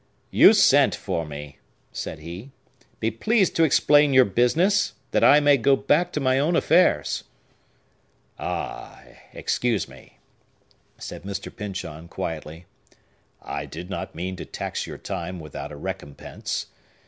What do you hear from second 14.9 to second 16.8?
time without a recompense.